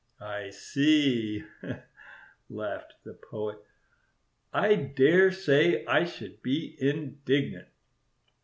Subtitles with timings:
[0.19, 1.43] "I see,"
[2.49, 3.59] laughed the Poet.
[4.51, 7.67] "I dare say I should be indignant."